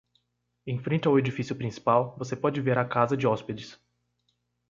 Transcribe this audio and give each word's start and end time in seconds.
Em 0.65 0.79
frente 0.81 1.07
ao 1.07 1.19
edifício 1.19 1.55
principal? 1.55 2.15
você 2.17 2.35
pode 2.35 2.59
ver 2.59 2.75
a 2.75 2.83
casa 2.83 3.15
de 3.15 3.27
hóspedes. 3.27 3.79